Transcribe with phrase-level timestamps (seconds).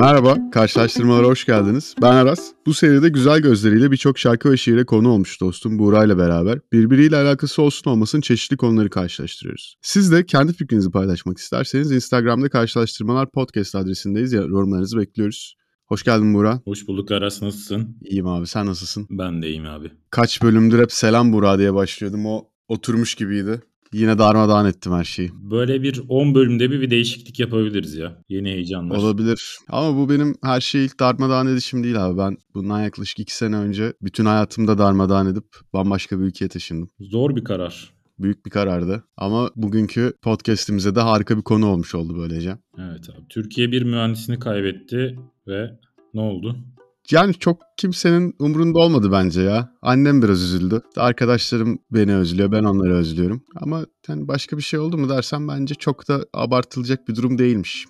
[0.00, 1.94] Merhaba, karşılaştırmalara hoş geldiniz.
[2.02, 2.50] Ben Aras.
[2.66, 6.60] Bu seride güzel gözleriyle birçok şarkı ve şiire konu olmuş dostum Buğra ile beraber.
[6.72, 9.76] Birbiriyle alakası olsun olmasın çeşitli konuları karşılaştırıyoruz.
[9.82, 15.56] Siz de kendi fikrinizi paylaşmak isterseniz Instagram'da karşılaştırmalar podcast adresindeyiz ya yorumlarınızı bekliyoruz.
[15.86, 16.60] Hoş geldin Buğra.
[16.64, 17.96] Hoş bulduk Aras nasılsın?
[18.04, 19.06] İyiyim abi sen nasılsın?
[19.10, 19.90] Ben de iyiyim abi.
[20.10, 23.62] Kaç bölümdür hep selam Buğra diye başlıyordum o oturmuş gibiydi.
[23.94, 25.30] Yine darmadağın ettim her şeyi.
[25.50, 28.22] Böyle bir 10 bölümde bir, bir değişiklik yapabiliriz ya.
[28.28, 28.96] Yeni heyecanlar.
[28.96, 29.58] Olabilir.
[29.68, 32.18] Ama bu benim her şeyi ilk darmadağın edişim değil abi.
[32.18, 36.88] Ben bundan yaklaşık 2 sene önce bütün hayatımda darmadağın edip bambaşka bir ülkeye taşındım.
[37.00, 37.94] Zor bir karar.
[38.18, 39.04] Büyük bir karardı.
[39.16, 42.56] Ama bugünkü podcast'imize de harika bir konu olmuş oldu böylece.
[42.78, 43.28] Evet abi.
[43.28, 45.18] Türkiye bir mühendisini kaybetti
[45.48, 45.70] ve
[46.14, 46.56] ne oldu?
[47.10, 49.72] Yani çok kimsenin umurunda olmadı bence ya.
[49.82, 50.82] Annem biraz üzüldü.
[50.96, 53.42] Arkadaşlarım beni özlüyor, ben onları özlüyorum.
[53.56, 57.86] Ama yani başka bir şey oldu mu dersen bence çok da abartılacak bir durum değilmiş.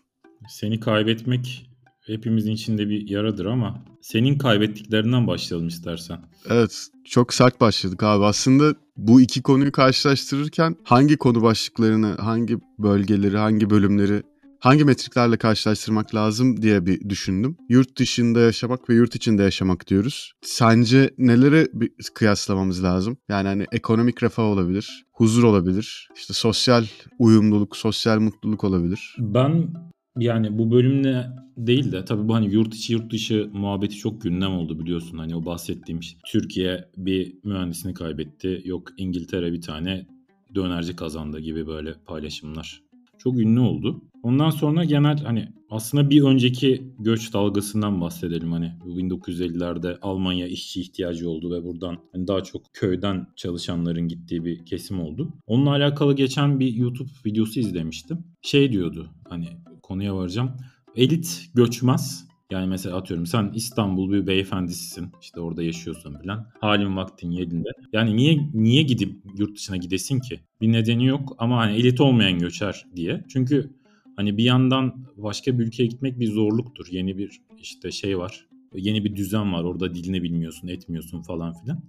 [0.48, 1.70] Seni kaybetmek
[2.06, 6.18] hepimizin içinde bir yaradır ama senin kaybettiklerinden başlayalım istersen.
[6.50, 8.24] Evet, çok sert başladık abi.
[8.24, 14.22] Aslında bu iki konuyu karşılaştırırken hangi konu başlıklarını, hangi bölgeleri, hangi bölümleri
[14.64, 17.56] hangi metriklerle karşılaştırmak lazım diye bir düşündüm.
[17.68, 20.32] Yurt dışında yaşamak ve yurt içinde yaşamak diyoruz.
[20.42, 23.16] Sence neleri bir kıyaslamamız lazım?
[23.28, 26.84] Yani hani ekonomik refah olabilir, huzur olabilir, işte sosyal
[27.18, 29.16] uyumluluk, sosyal mutluluk olabilir.
[29.18, 29.74] Ben
[30.18, 34.52] yani bu bölümle değil de tabii bu hani yurt içi yurt dışı muhabbeti çok gündem
[34.52, 35.18] oldu biliyorsun.
[35.18, 38.62] Hani o bahsettiğim işte Türkiye bir mühendisini kaybetti.
[38.64, 40.06] Yok İngiltere bir tane
[40.54, 42.82] dönerci kazandı gibi böyle paylaşımlar.
[43.18, 44.02] Çok ünlü oldu.
[44.24, 48.52] Ondan sonra genel hani aslında bir önceki göç dalgasından bahsedelim.
[48.52, 54.66] Hani 1950'lerde Almanya işçi ihtiyacı oldu ve buradan hani daha çok köyden çalışanların gittiği bir
[54.66, 55.32] kesim oldu.
[55.46, 58.24] Onunla alakalı geçen bir YouTube videosu izlemiştim.
[58.42, 59.48] Şey diyordu hani
[59.82, 60.50] konuya varacağım.
[60.96, 62.28] Elit göçmez.
[62.50, 65.12] Yani mesela atıyorum sen İstanbul bir beyefendisisin.
[65.22, 66.46] işte orada yaşıyorsun falan.
[66.60, 67.68] Halin vaktin yerinde.
[67.92, 70.40] Yani niye niye gidip yurt dışına gidesin ki?
[70.60, 73.24] Bir nedeni yok ama hani elit olmayan göçer diye.
[73.28, 73.70] Çünkü
[74.16, 76.86] Hani bir yandan başka bir ülkeye gitmek bir zorluktur.
[76.90, 78.46] Yeni bir işte şey var.
[78.74, 79.64] Yeni bir düzen var.
[79.64, 81.82] Orada dilini bilmiyorsun, etmiyorsun falan filan.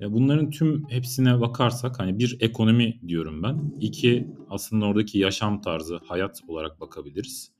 [0.00, 3.72] Bunların tüm hepsine bakarsak hani bir ekonomi diyorum ben.
[3.80, 7.52] İki aslında oradaki yaşam tarzı, hayat olarak bakabiliriz.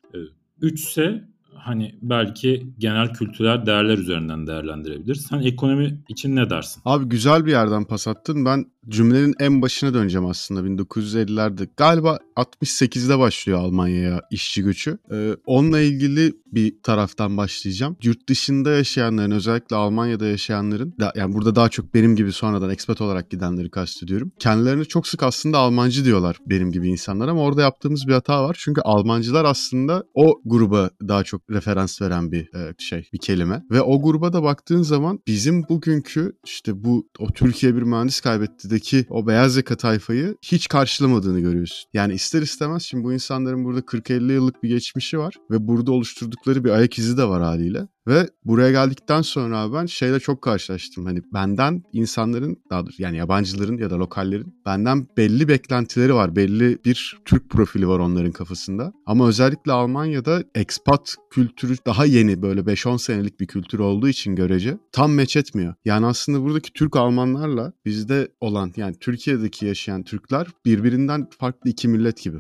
[0.61, 5.27] Üç ise hani belki genel kültürel değerler üzerinden değerlendirebiliriz.
[5.27, 6.83] Sen ekonomi için ne dersin?
[6.85, 8.45] Abi güzel bir yerden pas attın.
[8.45, 11.69] Ben cümlenin en başına döneceğim aslında 1950'lerde.
[11.77, 14.99] Galiba 68'de başlıyor Almanya'ya işçi göçü.
[15.13, 17.97] Ee, onunla ilgili bir taraftan başlayacağım.
[18.03, 23.31] Yurt dışında yaşayanların özellikle Almanya'da yaşayanların yani burada daha çok benim gibi sonradan expat olarak
[23.31, 24.33] gidenleri kastediyorum.
[24.39, 28.57] Kendilerini çok sık aslında Almancı diyorlar benim gibi insanlar ama orada yaptığımız bir hata var.
[28.61, 33.63] Çünkü Almancılar aslında o gruba daha çok referans veren bir e, şey, bir kelime.
[33.71, 38.71] Ve o gruba da baktığın zaman bizim bugünkü işte bu o Türkiye bir mühendis kaybetti
[38.71, 41.91] ülkedeki o beyaz yaka tayfayı hiç karşılamadığını görüyorsun.
[41.93, 46.65] Yani ister istemez şimdi bu insanların burada 40-50 yıllık bir geçmişi var ve burada oluşturdukları
[46.65, 47.89] bir ayak izi de var haliyle.
[48.11, 51.07] Ve buraya geldikten sonra ben şeyle çok karşılaştım.
[51.07, 56.37] Hani benden insanların daha doğrusu yani yabancıların ya da lokallerin benden belli beklentileri var.
[56.37, 58.93] Belli bir Türk profili var onların kafasında.
[59.07, 64.79] Ama özellikle Almanya'da expat kültürü daha yeni böyle 5-10 senelik bir kültür olduğu için görece
[64.93, 65.75] tam meç etmiyor.
[65.85, 72.23] Yani aslında buradaki Türk Almanlarla bizde olan yani Türkiye'deki yaşayan Türkler birbirinden farklı iki millet
[72.23, 72.39] gibi.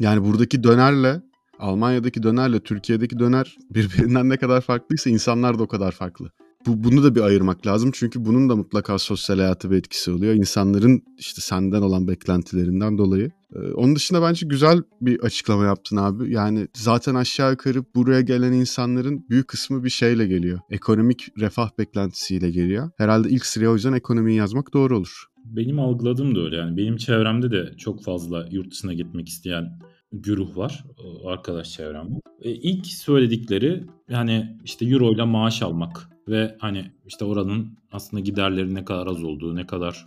[0.00, 1.22] Yani buradaki dönerle
[1.58, 6.30] Almanya'daki dönerle Türkiye'deki döner birbirinden ne kadar farklıysa insanlar da o kadar farklı.
[6.66, 10.34] Bu, bunu da bir ayırmak lazım çünkü bunun da mutlaka sosyal hayatı bir etkisi oluyor.
[10.34, 13.30] İnsanların işte senden olan beklentilerinden dolayı.
[13.54, 16.32] Ee, onun dışında bence güzel bir açıklama yaptın abi.
[16.32, 20.60] Yani zaten aşağı yukarı buraya gelen insanların büyük kısmı bir şeyle geliyor.
[20.70, 22.90] Ekonomik refah beklentisiyle geliyor.
[22.96, 25.24] Herhalde ilk sıraya o yüzden ekonomiyi yazmak doğru olur.
[25.44, 26.76] Benim algıladığım da öyle yani.
[26.76, 29.78] Benim çevremde de çok fazla yurt dışına gitmek isteyen
[30.12, 32.20] güruh var e, arkadaş çevremde.
[32.42, 38.74] E, ilk söyledikleri yani işte euro ile maaş almak ve hani işte oranın aslında giderleri
[38.74, 40.06] ne kadar az olduğu, ne kadar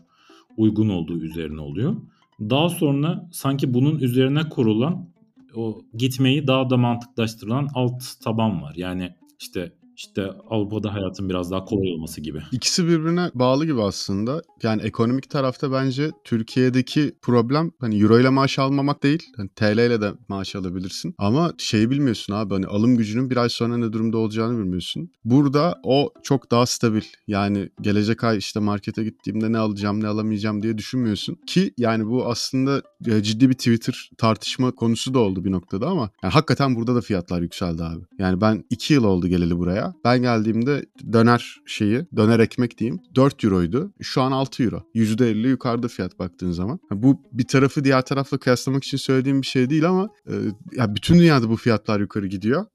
[0.57, 1.95] uygun olduğu üzerine oluyor.
[2.39, 5.09] Daha sonra sanki bunun üzerine kurulan
[5.55, 8.73] o gitmeyi daha da mantıklaştırılan alt taban var.
[8.75, 12.41] Yani işte işte Avrupa'da hayatın biraz daha kolay olması gibi.
[12.51, 14.41] İkisi birbirine bağlı gibi aslında.
[14.63, 19.23] Yani ekonomik tarafta bence Türkiye'deki problem hani euro ile maaş almamak değil.
[19.37, 21.15] Hani TL ile de maaş alabilirsin.
[21.17, 25.11] Ama şeyi bilmiyorsun abi hani alım gücünün bir ay sonra ne durumda olacağını bilmiyorsun.
[25.25, 27.01] Burada o çok daha stabil.
[27.27, 31.37] Yani gelecek ay işte markete gittiğimde ne alacağım ne alamayacağım diye düşünmüyorsun.
[31.47, 36.09] Ki yani bu aslında e, ciddi bir Twitter tartışma konusu da oldu bir noktada ama
[36.23, 38.03] yani hakikaten burada da fiyatlar yükseldi abi.
[38.19, 39.90] Yani ben 2 yıl oldu geleli buraya.
[40.05, 43.93] Ben geldiğimde döner şeyi, döner ekmek diyeyim 4 euroydu.
[44.01, 44.83] Şu an 6 euro.
[44.95, 46.79] %50 yukarıda fiyat baktığın zaman.
[46.91, 50.33] Bu bir tarafı diğer tarafla kıyaslamak için söylediğim bir şey değil ama e,
[50.77, 52.65] ya bütün dünyada bu fiyatlar yukarı gidiyor.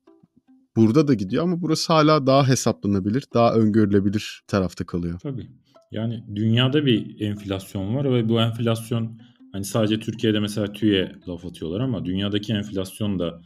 [0.76, 5.18] Burada da gidiyor ama burası hala daha hesaplanabilir, daha öngörülebilir tarafta kalıyor.
[5.22, 5.50] Tabii.
[5.92, 9.18] Yani dünyada bir enflasyon var ve bu enflasyon
[9.52, 13.42] hani sadece Türkiye'de mesela TÜİ'ye laf atıyorlar ama dünyadaki enflasyon da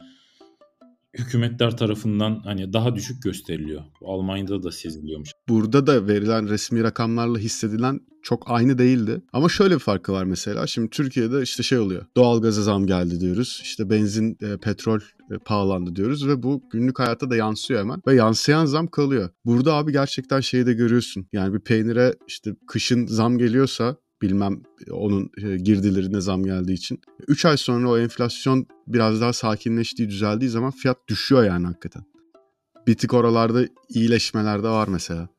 [1.17, 3.81] hükümetler tarafından hani daha düşük gösteriliyor.
[4.05, 5.31] Almanya'da da seziliyormuş.
[5.49, 9.21] Burada da verilen resmi rakamlarla hissedilen çok aynı değildi.
[9.33, 10.67] Ama şöyle bir farkı var mesela.
[10.67, 12.05] Şimdi Türkiye'de işte şey oluyor.
[12.17, 13.59] Doğalgaza zam geldi diyoruz.
[13.63, 14.99] İşte benzin, e, petrol
[15.31, 18.01] e, pahalandı diyoruz ve bu günlük hayatta da yansıyor hemen.
[18.07, 19.29] Ve yansıyan zam kalıyor.
[19.45, 21.27] Burada abi gerçekten şeyi de görüyorsun.
[21.33, 26.99] Yani bir peynire işte kışın zam geliyorsa bilmem onun e, girdilerine zam geldiği için.
[27.27, 32.03] 3 ay sonra o enflasyon biraz daha sakinleştiği, düzeldiği zaman fiyat düşüyor yani hakikaten.
[32.87, 35.29] Bir tık oralarda iyileşmeler de var mesela.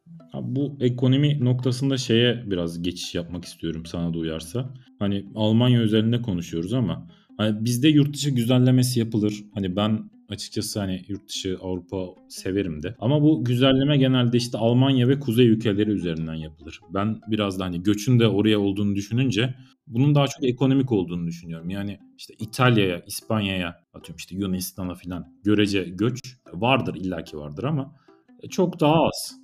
[0.43, 4.75] Bu ekonomi noktasında şeye biraz geçiş yapmak istiyorum sana da uyarsa.
[4.99, 9.45] Hani Almanya üzerinde konuşuyoruz ama hani bizde yurt dışı güzellemesi yapılır.
[9.55, 12.97] Hani ben açıkçası hani yurt dışı Avrupa severim de.
[12.99, 16.81] Ama bu güzelleme genelde işte Almanya ve kuzey ülkeleri üzerinden yapılır.
[16.95, 19.55] Ben biraz da hani göçün de oraya olduğunu düşününce
[19.87, 21.71] bunun daha çok ekonomik olduğunu düşünüyorum.
[21.71, 26.21] Yani işte İtalya'ya, İspanya'ya atıyorum işte Yunanistan'a falan görece göç
[26.53, 27.97] vardır illaki vardır ama
[28.51, 29.37] çok daha az.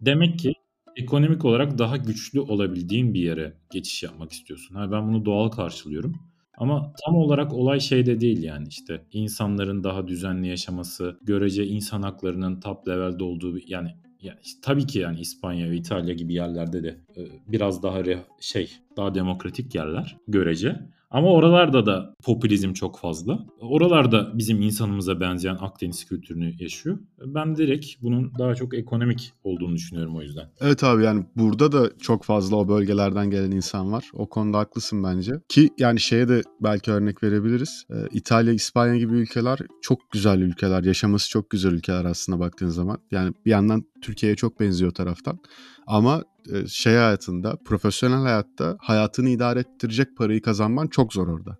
[0.00, 0.52] Demek ki
[0.96, 4.74] ekonomik olarak daha güçlü olabildiğin bir yere geçiş yapmak istiyorsun.
[4.74, 6.14] Ha, ben bunu doğal karşılıyorum.
[6.56, 12.60] Ama tam olarak olay şeyde değil yani işte insanların daha düzenli yaşaması, görece insan haklarının
[12.60, 16.88] top levelde olduğu yani yani işte tabii ki yani İspanya ve İtalya gibi yerlerde de
[17.16, 18.02] e, biraz daha
[18.40, 20.95] şey daha demokratik yerler görece.
[21.10, 23.46] Ama oralarda da popülizm çok fazla.
[23.60, 26.98] Oralarda bizim insanımıza benzeyen Akdeniz kültürünü yaşıyor.
[27.26, 30.50] Ben direkt bunun daha çok ekonomik olduğunu düşünüyorum o yüzden.
[30.60, 34.04] Evet abi yani burada da çok fazla o bölgelerden gelen insan var.
[34.12, 35.32] O konuda haklısın bence.
[35.48, 37.84] Ki yani şeye de belki örnek verebiliriz.
[37.90, 40.84] Ee, İtalya, İspanya gibi ülkeler çok güzel ülkeler.
[40.84, 42.98] Yaşaması çok güzel ülkeler aslında baktığın zaman.
[43.10, 45.38] Yani bir yandan Türkiye'ye çok benziyor taraftan.
[45.86, 46.22] Ama
[46.52, 51.56] e, şey hayatında, profesyonel hayatta hayatını idare ettirecek parayı kazanman çok zor orada.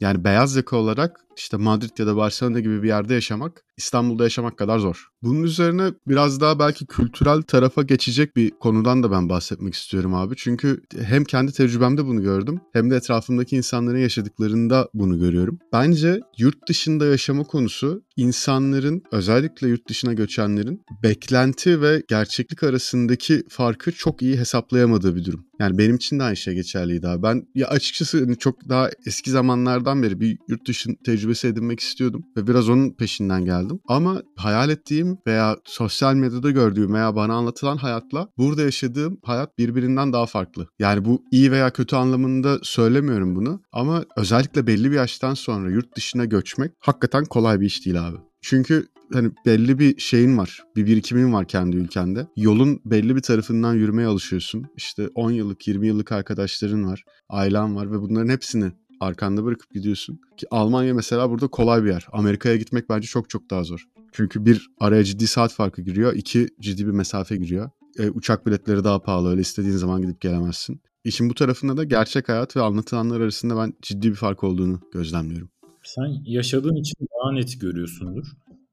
[0.00, 4.58] Yani beyaz yaka olarak işte Madrid ya da Barcelona gibi bir yerde yaşamak İstanbul'da yaşamak
[4.58, 5.08] kadar zor.
[5.22, 10.34] Bunun üzerine biraz daha belki kültürel tarafa geçecek bir konudan da ben bahsetmek istiyorum abi.
[10.36, 15.58] Çünkü hem kendi tecrübemde bunu gördüm hem de etrafımdaki insanların yaşadıklarında bunu görüyorum.
[15.72, 23.92] Bence yurt dışında yaşama konusu insanların özellikle yurt dışına göçenlerin beklenti ve gerçeklik arasındaki farkı
[23.92, 25.46] çok iyi hesaplayamadığı bir durum.
[25.60, 27.22] Yani benim için de aynı şey geçerliydi abi.
[27.22, 30.90] Ben ya açıkçası hani çok daha eski zamanlardan beri bir yurt dışı
[31.28, 33.80] tecrübesi edinmek istiyordum ve biraz onun peşinden geldim.
[33.88, 40.12] Ama hayal ettiğim veya sosyal medyada gördüğüm veya bana anlatılan hayatla burada yaşadığım hayat birbirinden
[40.12, 40.66] daha farklı.
[40.78, 45.96] Yani bu iyi veya kötü anlamında söylemiyorum bunu ama özellikle belli bir yaştan sonra yurt
[45.96, 48.16] dışına göçmek hakikaten kolay bir iş değil abi.
[48.42, 50.62] Çünkü hani belli bir şeyin var.
[50.76, 52.26] Bir birikimin var kendi ülkende.
[52.36, 54.66] Yolun belli bir tarafından yürümeye alışıyorsun.
[54.76, 60.20] İşte 10 yıllık, 20 yıllık arkadaşların var, ailen var ve bunların hepsini arkanda bırakıp gidiyorsun.
[60.36, 62.06] Ki Almanya mesela burada kolay bir yer.
[62.12, 63.84] Amerika'ya gitmek bence çok çok daha zor.
[64.12, 66.12] Çünkü bir araya ciddi saat farkı giriyor.
[66.14, 67.70] iki ciddi bir mesafe giriyor.
[67.98, 69.30] E, uçak biletleri daha pahalı.
[69.30, 70.80] Öyle istediğin zaman gidip gelemezsin.
[71.04, 75.50] İşin bu tarafında da gerçek hayat ve anlatılanlar arasında ben ciddi bir fark olduğunu gözlemliyorum.
[75.82, 78.26] Sen yaşadığın için daha net görüyorsundur.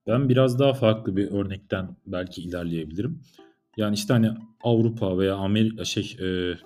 [0.08, 3.22] Ben biraz daha farklı bir örnekten belki ilerleyebilirim.
[3.78, 4.30] Yani işte hani
[4.64, 6.58] Avrupa veya Amerika şey e,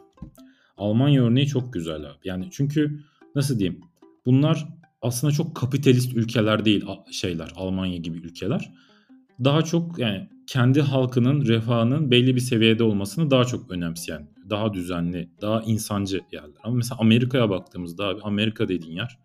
[0.78, 2.18] Almanya örneği çok güzel abi.
[2.24, 3.00] Yani çünkü
[3.36, 3.82] nasıl diyeyim?
[4.26, 4.68] Bunlar
[5.02, 8.74] aslında çok kapitalist ülkeler değil şeyler Almanya gibi ülkeler.
[9.44, 15.30] Daha çok yani kendi halkının refahının belli bir seviyede olmasını daha çok önemseyen, daha düzenli,
[15.42, 16.60] daha insancı yerler.
[16.64, 19.20] Ama mesela Amerika'ya baktığımızda abi Amerika dediğin yer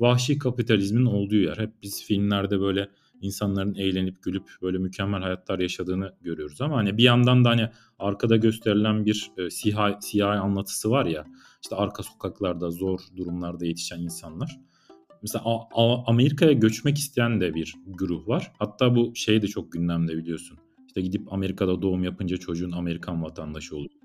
[0.00, 1.56] vahşi kapitalizmin olduğu yer.
[1.58, 2.88] Hep biz filmlerde böyle
[3.20, 6.60] insanların eğlenip gülüp böyle mükemmel hayatlar yaşadığını görüyoruz.
[6.60, 7.68] Ama hani bir yandan da hani
[7.98, 11.24] arkada gösterilen bir e, siyah, siyah anlatısı var ya
[11.62, 14.60] işte arka sokaklarda zor durumlarda yetişen insanlar.
[15.22, 15.44] mesela
[16.06, 18.52] Amerika'ya göçmek isteyen de bir güruh var.
[18.58, 20.58] Hatta bu şey de çok gündemde biliyorsun.
[20.86, 24.00] İşte gidip Amerika'da doğum yapınca çocuğun Amerikan vatandaşı oluyor.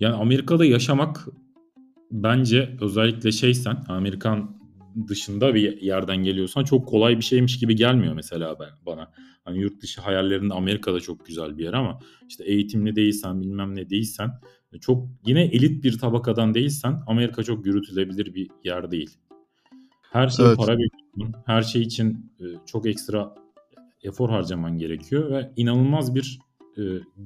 [0.00, 1.28] Yani Amerika'da yaşamak
[2.10, 4.63] bence özellikle şeysen Amerikan
[5.08, 9.12] dışında bir yerden geliyorsan çok kolay bir şeymiş gibi gelmiyor mesela ben bana.
[9.44, 11.98] Hani yurt dışı hayallerinde Amerika'da çok güzel bir yer ama
[12.28, 14.30] işte eğitimli değilsen bilmem ne değilsen
[14.80, 19.10] çok yine elit bir tabakadan değilsen Amerika çok yürütülebilir bir yer değil.
[20.12, 20.56] Her şey evet.
[20.56, 21.34] para bekliyorsun.
[21.46, 23.34] Her şey için e, çok ekstra
[24.02, 26.38] efor harcaman gerekiyor ve inanılmaz bir
[26.78, 26.82] e,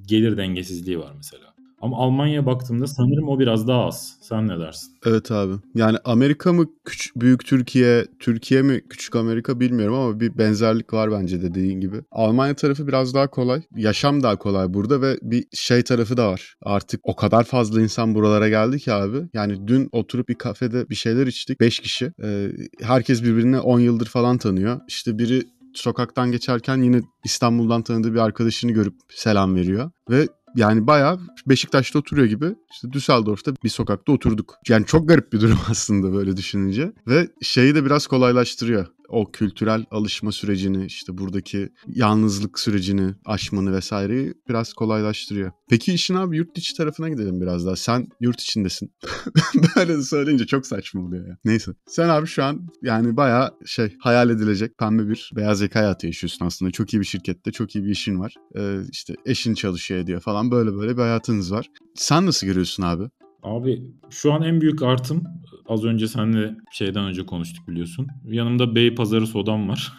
[0.07, 1.58] gelir dengesizliği var mesela.
[1.81, 4.19] Ama Almanya'ya baktığımda sanırım o biraz daha az.
[4.21, 4.93] Sen ne dersin?
[5.07, 5.53] Evet abi.
[5.75, 11.13] Yani Amerika mı küçük, büyük Türkiye, Türkiye mi küçük Amerika bilmiyorum ama bir benzerlik var
[11.13, 11.97] bence dediğin gibi.
[12.11, 13.63] Almanya tarafı biraz daha kolay.
[13.77, 16.55] Yaşam daha kolay burada ve bir şey tarafı da var.
[16.63, 19.19] Artık o kadar fazla insan buralara geldi ki abi.
[19.35, 21.61] Yani dün oturup bir kafede bir şeyler içtik.
[21.61, 22.13] 5 kişi.
[22.23, 22.51] Ee,
[22.83, 24.81] herkes birbirini 10 yıldır falan tanıyor.
[24.89, 25.43] İşte biri
[25.75, 29.91] sokaktan geçerken yine İstanbul'dan tanıdığı bir arkadaşını görüp selam veriyor.
[30.11, 34.55] Ve yani bayağı Beşiktaş'ta oturuyor gibi işte Düsseldorf'ta bir sokakta oturduk.
[34.69, 36.93] Yani çok garip bir durum aslında böyle düşününce.
[37.07, 44.35] Ve şeyi de biraz kolaylaştırıyor o kültürel alışma sürecini işte buradaki yalnızlık sürecini aşmanı vesaireyi
[44.49, 45.53] biraz kolaylaştırıyor.
[45.71, 47.77] Peki işin abi yurt içi tarafına gidelim biraz daha.
[47.77, 48.93] Sen yurt içindesin.
[49.77, 51.37] Böyle söyleyince çok saçma oluyor ya.
[51.45, 51.73] Neyse.
[51.87, 56.47] Sen abi şu an yani bayağı şey hayal edilecek pembe bir beyaz yaka hayatı yaşıyorsun
[56.47, 56.71] aslında.
[56.71, 58.35] Çok iyi bir şirkette çok iyi bir işin var.
[58.57, 61.67] Ee, işte eşin çalışıyor ediyor falan böyle böyle bir hayatınız var.
[61.95, 63.05] Sen nasıl görüyorsun abi?
[63.43, 65.25] Abi şu an en büyük artım
[65.69, 68.07] az önce seninle şeyden önce konuştuk biliyorsun.
[68.25, 69.93] Yanımda Bey Pazarı sodam var.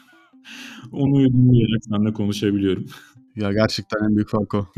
[0.91, 2.85] Onu yudumlayarak seninle konuşabiliyorum.
[3.35, 4.67] Ya gerçekten en büyük fark o.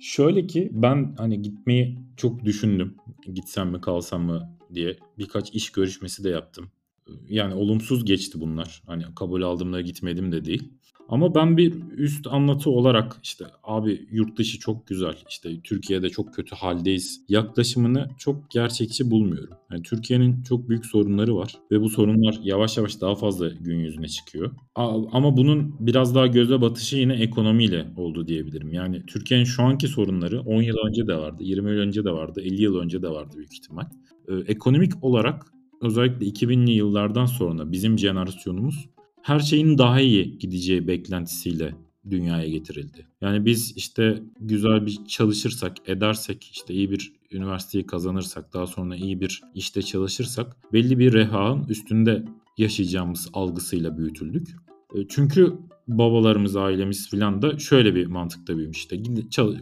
[0.00, 2.96] Şöyle ki ben hani gitmeyi çok düşündüm.
[3.34, 4.96] Gitsem mi kalsam mı diye.
[5.18, 6.70] Birkaç iş görüşmesi de yaptım.
[7.28, 8.82] Yani olumsuz geçti bunlar.
[8.86, 10.72] Hani kabul aldığımda gitmedim de değil.
[11.12, 16.34] Ama ben bir üst anlatı olarak işte abi yurt dışı çok güzel işte Türkiye'de çok
[16.34, 19.56] kötü haldeyiz yaklaşımını çok gerçekçi bulmuyorum.
[19.70, 24.08] Yani Türkiye'nin çok büyük sorunları var ve bu sorunlar yavaş yavaş daha fazla gün yüzüne
[24.08, 24.50] çıkıyor.
[25.12, 28.72] Ama bunun biraz daha göze batışı yine ekonomiyle oldu diyebilirim.
[28.72, 32.40] Yani Türkiye'nin şu anki sorunları 10 yıl önce de vardı, 20 yıl önce de vardı,
[32.40, 33.84] 50 yıl önce de vardı büyük ihtimal.
[34.28, 35.46] Ee, ekonomik olarak
[35.82, 38.88] özellikle 2000'li yıllardan sonra bizim jenerasyonumuz
[39.22, 41.74] her şeyin daha iyi gideceği beklentisiyle
[42.10, 43.06] dünyaya getirildi.
[43.20, 49.20] Yani biz işte güzel bir çalışırsak, edersek, işte iyi bir üniversiteyi kazanırsak, daha sonra iyi
[49.20, 52.24] bir işte çalışırsak belli bir rehaın üstünde
[52.58, 54.48] yaşayacağımız algısıyla büyütüldük.
[54.94, 55.58] E, çünkü
[55.88, 59.02] babalarımız, ailemiz filan da şöyle bir mantıkta büyümüş işte.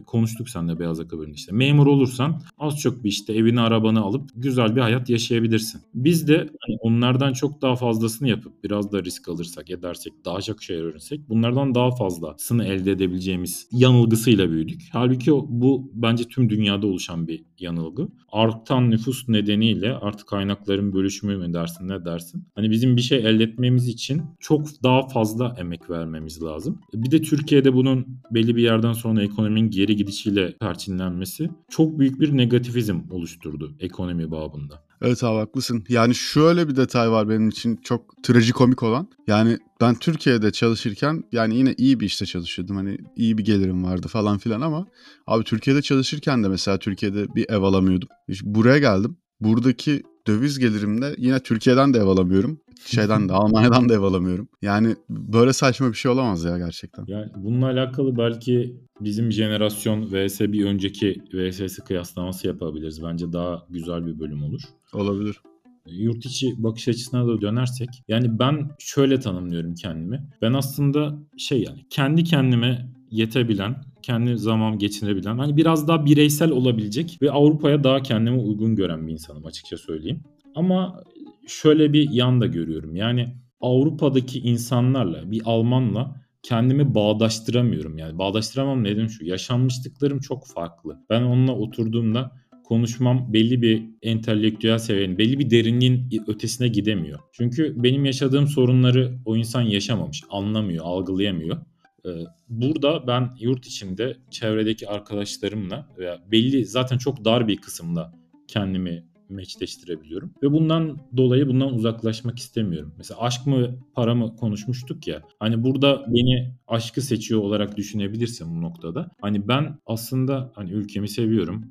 [0.05, 1.51] Konuştuk seninle beyaz yaka bölümünde işte.
[1.51, 5.81] Memur olursan az çok bir işte evini arabanı alıp güzel bir hayat yaşayabilirsin.
[5.93, 10.63] Biz de hani onlardan çok daha fazlasını yapıp biraz da risk alırsak, edersek, daha çok
[10.63, 14.81] şey öğrenirsek bunlardan daha fazlasını elde edebileceğimiz yanılgısıyla büyüdük.
[14.91, 18.07] Halbuki bu bence tüm dünyada oluşan bir yanılgı.
[18.31, 22.47] Artan nüfus nedeniyle artık kaynakların bölüşümü mü dersin ne dersin?
[22.55, 26.10] Hani bizim bir şey elde etmemiz için çok daha fazla emek vermemiz
[26.41, 26.79] lazım.
[26.93, 32.37] Bir de Türkiye'de bunun belli bir yerden sonra ekonominin geri gidişiyle perçinlenmesi çok büyük bir
[32.37, 34.83] negatifizm oluşturdu ekonomi babında.
[35.01, 35.83] Evet abi haklısın.
[35.89, 39.07] Yani şöyle bir detay var benim için çok trajikomik olan.
[39.27, 42.75] Yani ben Türkiye'de çalışırken yani yine iyi bir işte çalışıyordum.
[42.75, 44.87] Hani iyi bir gelirim vardı falan filan ama
[45.27, 48.09] abi Türkiye'de çalışırken de mesela Türkiye'de bir ev alamıyordum.
[48.27, 49.17] İşte buraya geldim.
[49.41, 52.59] Buradaki döviz gelirimde yine Türkiye'den de ev alamıyorum.
[52.85, 54.47] Şeyden de Almanya'dan da ev alamıyorum.
[54.61, 57.05] Yani böyle saçma bir şey olamaz ya gerçekten.
[57.07, 63.03] Yani bununla alakalı belki bizim jenerasyon vs bir önceki vs'si kıyaslaması yapabiliriz.
[63.03, 64.61] Bence daha güzel bir bölüm olur.
[64.93, 65.41] Olabilir.
[65.85, 70.29] Yurt içi bakış açısına da dönersek yani ben şöyle tanımlıyorum kendimi.
[70.41, 77.17] Ben aslında şey yani kendi kendime yetebilen, kendi zaman geçirebilen, hani biraz daha bireysel olabilecek
[77.21, 80.23] ve Avrupa'ya daha kendime uygun gören bir insanım açıkça söyleyeyim.
[80.55, 81.03] Ama
[81.47, 82.95] şöyle bir yan da görüyorum.
[82.95, 87.97] Yani Avrupa'daki insanlarla, bir Almanla kendimi bağdaştıramıyorum.
[87.97, 89.25] Yani bağdaştıramam neden şu.
[89.25, 90.97] Yaşanmışlıklarım çok farklı.
[91.09, 92.31] Ben onunla oturduğumda
[92.63, 97.19] konuşmam belli bir entelektüel seviyenin, belli bir derinliğin ötesine gidemiyor.
[97.33, 101.57] Çünkü benim yaşadığım sorunları o insan yaşamamış, anlamıyor, algılayamıyor.
[102.05, 102.09] Ee,
[102.49, 108.13] burada ben yurt içinde çevredeki arkadaşlarımla veya belli zaten çok dar bir kısımda
[108.47, 110.33] kendimi meçleştirebiliyorum.
[110.43, 112.93] Ve bundan dolayı bundan uzaklaşmak istemiyorum.
[112.97, 115.21] Mesela aşk mı para mı konuşmuştuk ya.
[115.39, 119.11] Hani burada beni aşkı seçiyor olarak düşünebilirsin bu noktada.
[119.21, 121.65] Hani ben aslında hani ülkemi seviyorum.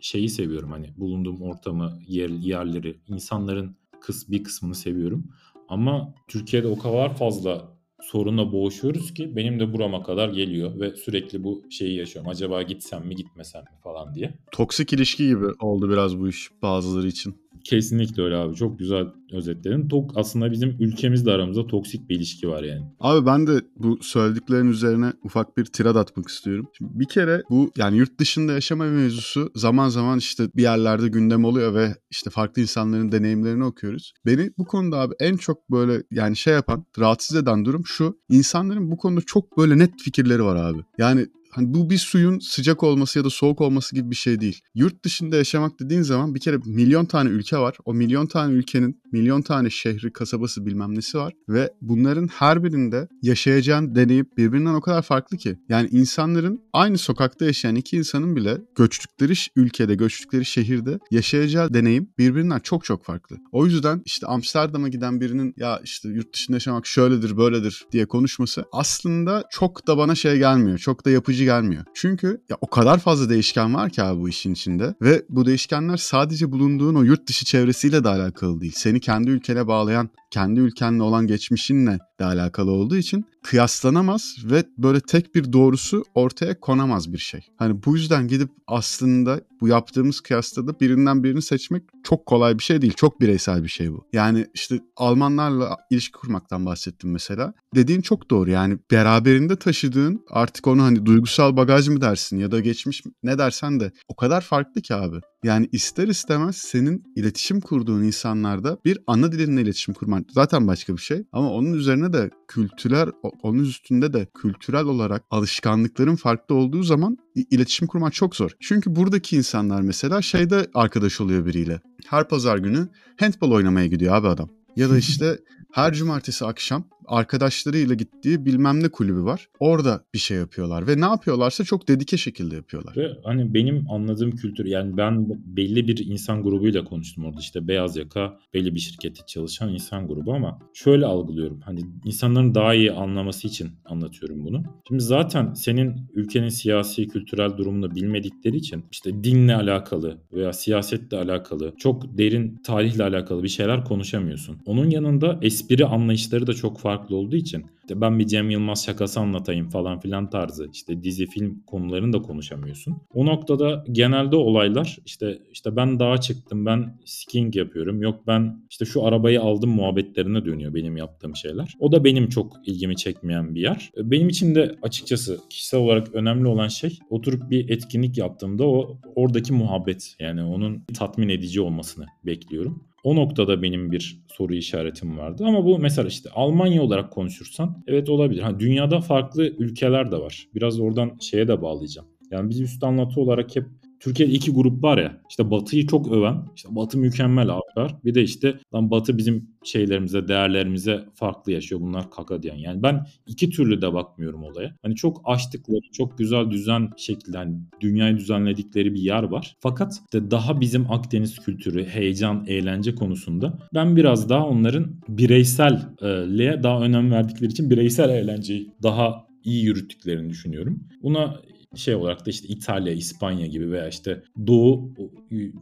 [0.00, 5.30] Şeyi seviyorum hani bulunduğum ortamı, yer, yerleri, insanların kıs bir kısmını seviyorum.
[5.68, 7.75] Ama Türkiye'de o kadar fazla
[8.06, 12.30] sorunla boğuşuyoruz ki benim de burama kadar geliyor ve sürekli bu şeyi yaşıyorum.
[12.30, 14.34] Acaba gitsem mi gitmesem mi falan diye.
[14.52, 17.45] Toksik ilişki gibi oldu biraz bu iş bazıları için.
[17.70, 18.54] Kesinlikle öyle abi.
[18.54, 19.88] Çok güzel özetledin.
[19.88, 22.82] Tok aslında bizim ülkemizle aramızda toksik bir ilişki var yani.
[23.00, 26.66] Abi ben de bu söylediklerin üzerine ufak bir tirad atmak istiyorum.
[26.78, 31.44] Şimdi bir kere bu yani yurt dışında yaşama mevzusu zaman zaman işte bir yerlerde gündem
[31.44, 34.12] oluyor ve işte farklı insanların deneyimlerini okuyoruz.
[34.26, 38.18] Beni bu konuda abi en çok böyle yani şey yapan, rahatsız eden durum şu.
[38.28, 40.78] İnsanların bu konuda çok böyle net fikirleri var abi.
[40.98, 44.60] Yani Hani bu bir suyun sıcak olması ya da soğuk olması gibi bir şey değil.
[44.74, 47.76] Yurt dışında yaşamak dediğin zaman bir kere milyon tane ülke var.
[47.84, 51.32] O milyon tane ülkenin milyon tane şehri, kasabası bilmem nesi var.
[51.48, 55.58] Ve bunların her birinde yaşayacağın deneyim birbirinden o kadar farklı ki.
[55.68, 62.58] Yani insanların aynı sokakta yaşayan iki insanın bile göçtükleri ülkede, göçtükleri şehirde yaşayacağı deneyim birbirinden
[62.58, 63.36] çok çok farklı.
[63.52, 68.64] O yüzden işte Amsterdam'a giden birinin ya işte yurt dışında yaşamak şöyledir, böyledir diye konuşması
[68.72, 70.78] aslında çok da bana şey gelmiyor.
[70.78, 71.84] Çok da yapıcı gelmiyor.
[71.94, 75.96] Çünkü ya o kadar fazla değişken var ki abi bu işin içinde ve bu değişkenler
[75.96, 78.72] sadece bulunduğun o yurt dışı çevresiyle de alakalı değil.
[78.76, 85.00] Seni kendi ülkene bağlayan, kendi ülkenle olan geçmişinle de alakalı olduğu için kıyaslanamaz ve böyle
[85.00, 87.40] tek bir doğrusu ortaya konamaz bir şey.
[87.56, 92.62] Hani bu yüzden gidip aslında bu yaptığımız kıyasla da birinden birini seçmek çok kolay bir
[92.62, 92.92] şey değil.
[92.92, 94.06] Çok bireysel bir şey bu.
[94.12, 97.54] Yani işte Almanlarla ilişki kurmaktan bahsettim mesela.
[97.74, 98.50] Dediğin çok doğru.
[98.50, 103.80] Yani beraberinde taşıdığın artık onu hani duygusal bagaj mı dersin ya da geçmiş ne dersen
[103.80, 105.16] de o kadar farklı ki abi.
[105.44, 111.00] Yani ister istemez senin iletişim kurduğun insanlarda bir ana dilinle iletişim kurman zaten başka bir
[111.00, 111.22] şey.
[111.32, 113.08] Ama onun üzerine de kültürel,
[113.42, 117.16] onun üstünde de kültürel olarak alışkanlıkların farklı olduğu zaman
[117.50, 118.50] iletişim kurmak çok zor.
[118.60, 121.80] Çünkü buradaki insanlar mesela şeyde arkadaş oluyor biriyle.
[122.06, 122.88] Her pazar günü
[123.20, 124.48] handball oynamaya gidiyor abi adam.
[124.76, 125.38] Ya da işte
[125.72, 129.48] her cumartesi akşam arkadaşlarıyla gittiği bilmem ne kulübü var.
[129.60, 132.96] Orada bir şey yapıyorlar ve ne yapıyorlarsa çok dedike şekilde yapıyorlar.
[132.96, 137.96] Ve hani benim anladığım kültür yani ben belli bir insan grubuyla konuştum orada işte beyaz
[137.96, 141.60] yaka belli bir şirkette çalışan insan grubu ama şöyle algılıyorum.
[141.60, 144.62] Hani insanların daha iyi anlaması için anlatıyorum bunu.
[144.88, 151.74] Şimdi zaten senin ülkenin siyasi kültürel durumunu bilmedikleri için işte dinle alakalı veya siyasetle alakalı
[151.78, 154.58] çok derin tarihle alakalı bir şeyler konuşamıyorsun.
[154.66, 158.84] Onun yanında espri anlayışları da çok farklı farklı olduğu için işte ben bir Cem Yılmaz
[158.84, 162.96] şakası anlatayım falan filan tarzı işte dizi film konularını da konuşamıyorsun.
[163.14, 168.84] O noktada genelde olaylar işte işte ben dağa çıktım ben skiing yapıyorum yok ben işte
[168.84, 171.74] şu arabayı aldım muhabbetlerine dönüyor benim yaptığım şeyler.
[171.78, 173.90] O da benim çok ilgimi çekmeyen bir yer.
[173.96, 179.52] Benim için de açıkçası kişisel olarak önemli olan şey oturup bir etkinlik yaptığımda o oradaki
[179.52, 182.84] muhabbet yani onun tatmin edici olmasını bekliyorum.
[183.06, 185.44] O noktada benim bir soru işaretim vardı.
[185.46, 188.42] Ama bu mesela işte Almanya olarak konuşursan evet olabilir.
[188.42, 190.48] Ha, dünyada farklı ülkeler de var.
[190.54, 192.08] Biraz oradan şeye de bağlayacağım.
[192.30, 193.66] Yani biz üst anlatı olarak hep
[194.00, 195.20] Türkiye'de iki grup var ya.
[195.30, 196.42] İşte Batı'yı çok öven.
[196.56, 201.80] işte Batı mükemmel abi Bir de işte lan Batı bizim şeylerimize, değerlerimize farklı yaşıyor.
[201.80, 202.56] Bunlar kaka diyen.
[202.56, 204.76] Yani ben iki türlü de bakmıyorum olaya.
[204.82, 209.56] Hani çok açtıkları, çok güzel düzen şekilde hani dünyayı düzenledikleri bir yer var.
[209.60, 216.80] Fakat işte daha bizim Akdeniz kültürü, heyecan, eğlence konusunda ben biraz daha onların bireyselliğe daha
[216.80, 220.80] önem verdikleri için bireysel eğlenceyi daha iyi yürüttüklerini düşünüyorum.
[221.02, 221.40] Buna
[221.76, 224.90] şey olarak da işte İtalya, İspanya gibi veya işte Doğu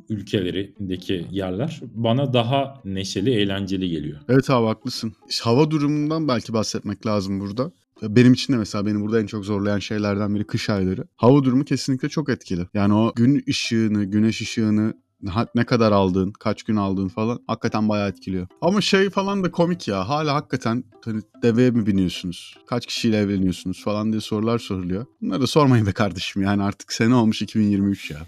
[0.08, 4.20] ülkelerindeki yerler bana daha neşeli, eğlenceli geliyor.
[4.28, 5.12] Evet abi haklısın.
[5.42, 7.72] hava durumundan belki bahsetmek lazım burada.
[8.02, 11.04] Benim için de mesela beni burada en çok zorlayan şeylerden biri kış ayları.
[11.16, 12.66] Hava durumu kesinlikle çok etkili.
[12.74, 14.94] Yani o gün ışığını, güneş ışığını
[15.54, 18.46] ne kadar aldığın, kaç gün aldığın falan hakikaten bayağı etkiliyor.
[18.60, 20.08] Ama şey falan da komik ya.
[20.08, 22.54] Hala hakikaten hani deveye mi biniyorsunuz?
[22.66, 25.06] Kaç kişiyle evleniyorsunuz falan diye sorular soruluyor.
[25.22, 28.18] Bunları da sormayın be kardeşim yani artık sene olmuş 2023 ya.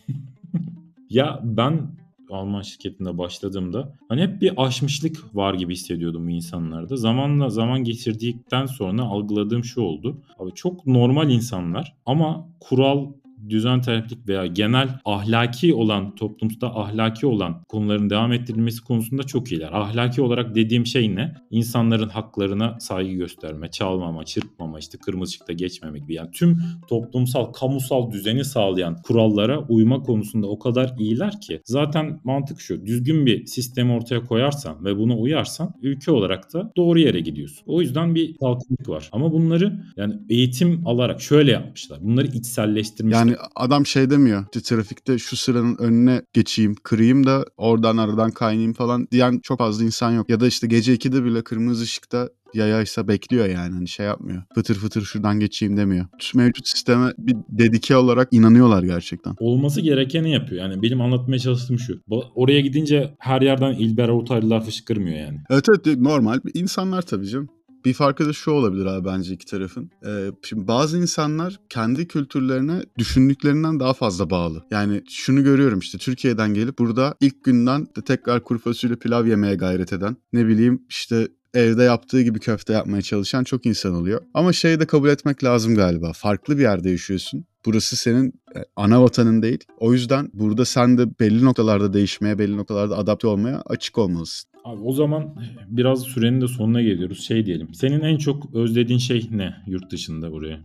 [1.10, 1.90] ya ben
[2.30, 6.96] Alman şirketinde başladığımda hani hep bir aşmışlık var gibi hissediyordum bu insanlarda.
[6.96, 10.16] Zamanla zaman geçirdikten sonra algıladığım şu oldu.
[10.38, 13.06] Abi çok normal insanlar ama kural
[13.50, 19.70] düzen teraplik veya genel ahlaki olan toplumda ahlaki olan konuların devam ettirilmesi konusunda çok iyiler.
[19.72, 21.34] Ahlaki olarak dediğim şey ne?
[21.50, 26.14] İnsanların haklarına saygı gösterme, çalmama, çırpmama, işte kırmızı ışıkta geçmemek gibi.
[26.14, 32.60] Yani tüm toplumsal, kamusal düzeni sağlayan kurallara uyma konusunda o kadar iyiler ki zaten mantık
[32.60, 32.86] şu.
[32.86, 37.62] Düzgün bir sistemi ortaya koyarsan ve buna uyarsan ülke olarak da doğru yere gidiyorsun.
[37.66, 39.08] O yüzden bir kalkınlık var.
[39.12, 41.98] Ama bunları yani eğitim alarak şöyle yapmışlar.
[42.02, 43.18] Bunları içselleştirmişler.
[43.18, 44.44] Yani Hani adam şey demiyor.
[44.44, 49.84] İşte trafikte şu sıranın önüne geçeyim, kırayım da oradan aradan kaynayayım falan diyen çok fazla
[49.84, 50.30] insan yok.
[50.30, 54.42] Ya da işte gece 2'de bile kırmızı ışıkta yayaysa bekliyor yani hani şey yapmıyor.
[54.54, 56.06] Fıtır fıtır şuradan geçeyim demiyor.
[56.34, 59.34] Mevcut sisteme bir dedike olarak inanıyorlar gerçekten.
[59.40, 60.62] Olması gerekeni yapıyor.
[60.62, 62.00] Yani benim anlatmaya çalıştığım şu.
[62.34, 65.40] Oraya gidince her yerden İlber Ortaylılar fışkırmıyor yani.
[65.50, 67.48] Evet evet normal insanlar tabii canım.
[67.86, 69.90] Bir farkı da şu olabilir abi bence iki tarafın.
[70.06, 74.64] Ee, şimdi bazı insanlar kendi kültürlerine düşündüklerinden daha fazla bağlı.
[74.70, 79.54] Yani şunu görüyorum işte Türkiye'den gelip burada ilk günden de tekrar kuru fasulye pilav yemeye
[79.54, 84.20] gayret eden ne bileyim işte evde yaptığı gibi köfte yapmaya çalışan çok insan oluyor.
[84.34, 86.12] Ama şeyi de kabul etmek lazım galiba.
[86.12, 87.44] Farklı bir yerde yaşıyorsun.
[87.66, 89.64] Burası senin e, ana vatanın değil.
[89.78, 94.50] O yüzden burada sen de belli noktalarda değişmeye, belli noktalarda adapte olmaya açık olmalısın.
[94.66, 95.34] Abi o zaman
[95.66, 97.20] biraz sürenin de sonuna geliyoruz.
[97.20, 97.74] Şey diyelim.
[97.74, 100.60] Senin en çok özlediğin şey ne yurt dışında buraya?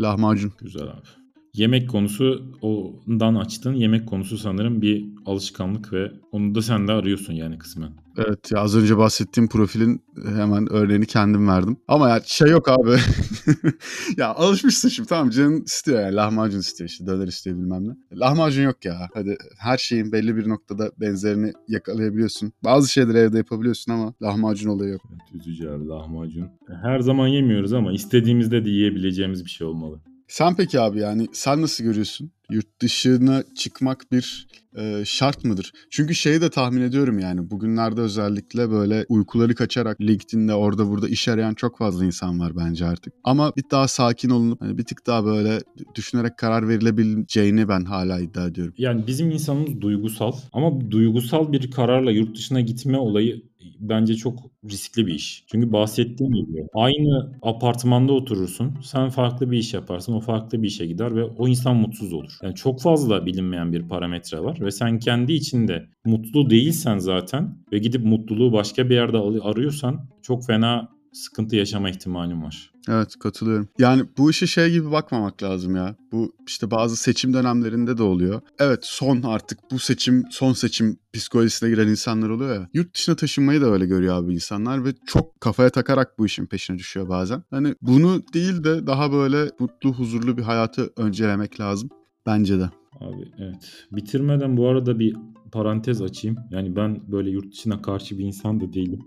[0.00, 0.52] Lahmacun.
[0.58, 1.25] Güzel abi.
[1.56, 3.72] Yemek konusu ondan açtın.
[3.72, 7.90] Yemek konusu sanırım bir alışkanlık ve onu da sen de arıyorsun yani kısmen.
[8.16, 11.76] Evet ya az önce bahsettiğim profilin hemen örneğini kendim verdim.
[11.88, 12.90] Ama ya şey yok abi.
[14.16, 18.18] ya alışmışsın şimdi tamam canın istiyor yani lahmacun istiyor işte döner istiyor bilmem ne.
[18.18, 19.08] Lahmacun yok ya.
[19.14, 22.52] Hadi her şeyin belli bir noktada benzerini yakalayabiliyorsun.
[22.64, 25.02] Bazı şeyleri evde yapabiliyorsun ama lahmacun olayı yok.
[25.10, 26.48] Evet, üzücü abi lahmacun.
[26.82, 30.00] Her zaman yemiyoruz ama istediğimizde de yiyebileceğimiz bir şey olmalı.
[30.28, 32.30] Sen peki abi yani sen nasıl görüyorsun?
[32.50, 35.72] Yurt dışına çıkmak bir e, şart mıdır?
[35.90, 41.28] Çünkü şeyi de tahmin ediyorum yani bugünlerde özellikle böyle uykuları kaçarak LinkedIn'de orada burada iş
[41.28, 43.12] arayan çok fazla insan var bence artık.
[43.24, 45.60] Ama bir daha sakin olunup hani bir tık daha böyle
[45.94, 48.74] düşünerek karar verilebileceğini ben hala iddia ediyorum.
[48.78, 53.42] Yani bizim insanımız duygusal ama duygusal bir kararla yurt dışına gitme olayı
[53.80, 54.38] bence çok
[54.70, 55.44] riskli bir iş.
[55.50, 58.74] Çünkü bahsettiğim gibi aynı apartmanda oturursun.
[58.82, 60.12] Sen farklı bir iş yaparsın.
[60.12, 62.32] O farklı bir işe gider ve o insan mutsuz olur.
[62.42, 67.78] Yani çok fazla bilinmeyen bir parametre var ve sen kendi içinde mutlu değilsen zaten ve
[67.78, 72.70] gidip mutluluğu başka bir yerde arıyorsan çok fena sıkıntı yaşama ihtimalin var.
[72.88, 73.68] Evet katılıyorum.
[73.78, 75.96] Yani bu işe şey gibi bakmamak lazım ya.
[76.12, 78.40] Bu işte bazı seçim dönemlerinde de oluyor.
[78.58, 82.68] Evet son artık bu seçim son seçim psikolojisine giren insanlar oluyor ya.
[82.74, 86.78] Yurt dışına taşınmayı da öyle görüyor abi insanlar ve çok kafaya takarak bu işin peşine
[86.78, 87.42] düşüyor bazen.
[87.50, 91.90] Hani bunu değil de daha böyle mutlu huzurlu bir hayatı öncelemek lazım.
[92.26, 92.70] Bence de.
[93.00, 93.56] Abi evet.
[93.92, 95.16] Bitirmeden bu arada bir
[95.52, 96.36] parantez açayım.
[96.50, 99.00] Yani ben böyle yurt dışına karşı bir insan da değilim.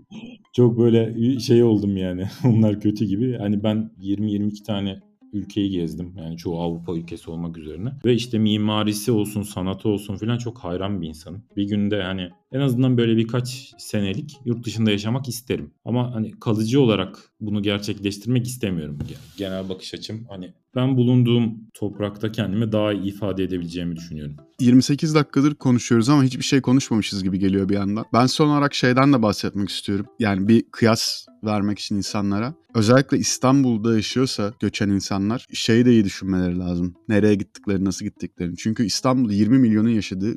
[0.52, 2.24] Çok böyle şey oldum yani.
[2.44, 3.38] Onlar kötü gibi.
[3.38, 5.00] Hani ben 20-22 tane
[5.32, 6.12] ülkeyi gezdim.
[6.16, 7.92] Yani çoğu Avrupa ülkesi olmak üzerine.
[8.04, 11.42] Ve işte mimarisi olsun, sanatı olsun filan çok hayran bir insanım.
[11.56, 15.70] Bir günde hani en azından böyle birkaç senelik yurt dışında yaşamak isterim.
[15.84, 18.98] Ama hani kalıcı olarak bunu gerçekleştirmek istemiyorum.
[19.36, 24.36] Genel bakış açım hani ben bulunduğum toprakta kendimi daha iyi ifade edebileceğimi düşünüyorum.
[24.60, 28.04] 28 dakikadır konuşuyoruz ama hiçbir şey konuşmamışız gibi geliyor bir yandan.
[28.12, 30.06] Ben son olarak şeyden de bahsetmek istiyorum.
[30.18, 32.54] Yani bir kıyas vermek için insanlara.
[32.74, 36.94] Özellikle İstanbul'da yaşıyorsa göçen insanlar şeyi de iyi düşünmeleri lazım.
[37.08, 38.56] Nereye gittikleri, nasıl gittiklerini.
[38.56, 40.36] Çünkü İstanbul 20 milyonun yaşadığı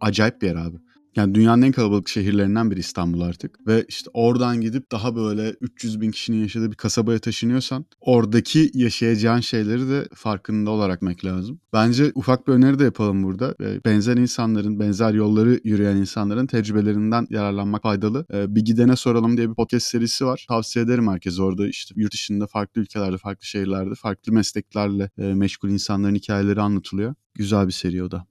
[0.00, 0.76] acayip bir yer abi.
[1.16, 3.66] Yani dünyanın en kalabalık şehirlerinden biri İstanbul artık.
[3.66, 9.40] Ve işte oradan gidip daha böyle 300 bin kişinin yaşadığı bir kasabaya taşınıyorsan oradaki yaşayacağın
[9.40, 11.60] şeyleri de farkında olarak mek lazım.
[11.72, 13.54] Bence ufak bir öneri de yapalım burada.
[13.84, 18.26] Benzer insanların, benzer yolları yürüyen insanların tecrübelerinden yararlanmak faydalı.
[18.30, 20.44] Bir gidene soralım diye bir podcast serisi var.
[20.48, 21.42] Tavsiye ederim herkese.
[21.42, 27.14] Orada işte yurt dışında farklı ülkelerde, farklı şehirlerde, farklı mesleklerle meşgul insanların hikayeleri anlatılıyor.
[27.34, 28.26] Güzel bir seri o da.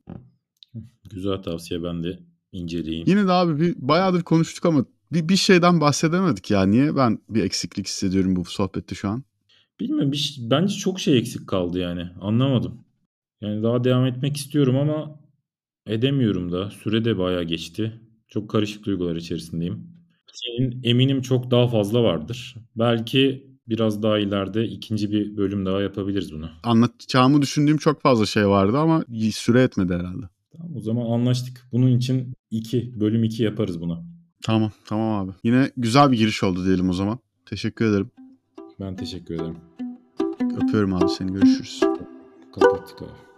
[1.10, 2.20] Güzel tavsiye ben de
[2.54, 3.08] inceleyeyim.
[3.08, 6.66] Yine de abi bir bayağıdır konuştuk ama bir, bir şeyden bahsedemedik ya.
[6.66, 9.24] Niye ben bir eksiklik hissediyorum bu sohbette şu an?
[9.80, 10.12] Bilmiyorum.
[10.12, 12.10] Bir, bence çok şey eksik kaldı yani.
[12.22, 12.86] Anlamadım.
[13.42, 15.20] Yani daha devam etmek istiyorum ama
[15.88, 16.70] edemiyorum da.
[16.70, 18.02] Süre de bayağı geçti.
[18.28, 19.88] Çok karışık duygular içerisindeyim.
[20.34, 22.56] Senin eminim çok daha fazla vardır.
[22.76, 26.50] Belki biraz daha ileride ikinci bir bölüm daha yapabiliriz bunu.
[26.64, 30.26] Anlatacağımı düşündüğüm çok fazla şey vardı ama süre etmedi herhalde.
[30.58, 31.68] Tamam o zaman anlaştık.
[31.72, 34.04] Bunun için 2 bölüm 2 yaparız buna.
[34.44, 35.36] Tamam tamam abi.
[35.44, 37.20] Yine güzel bir giriş oldu diyelim o zaman.
[37.46, 38.12] Teşekkür ederim.
[38.80, 39.58] Ben teşekkür ederim.
[40.56, 41.80] Öpüyorum abi seni görüşürüz.
[42.56, 43.33] Kapattık abi.